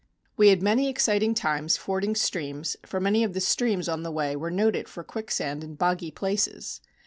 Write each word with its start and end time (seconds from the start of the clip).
We 0.35 0.47
had 0.47 0.63
many 0.63 0.89
exciting 0.89 1.35
times 1.35 1.77
fording 1.77 2.15
streams, 2.15 2.75
for 2.87 2.99
many 2.99 3.23
of 3.23 3.33
the 3.33 3.39
streams 3.39 3.87
on 3.87 4.01
the 4.01 4.09
way 4.11 4.35
were 4.35 4.49
noted 4.49 4.89
for 4.89 5.03
quicksand 5.03 5.63
and 5.63 5.77
boggy 5.77 6.09
places. 6.09 6.81